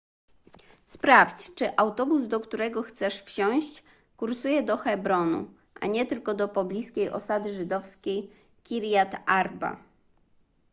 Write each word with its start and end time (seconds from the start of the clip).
sprawdź 0.85 1.55
czy 1.55 1.77
autobus 1.77 2.27
do 2.27 2.39
którego 2.39 2.83
chcesz 2.83 3.21
wsiąść 3.23 3.83
kursuje 4.17 4.63
do 4.63 4.77
hebronu 4.77 5.53
a 5.81 5.87
nie 5.87 6.05
tylko 6.05 6.33
do 6.33 6.47
pobliskiej 6.47 7.09
osady 7.09 7.53
żydowskiej 7.53 8.29
kirjat 8.63 9.15
arba 9.25 9.83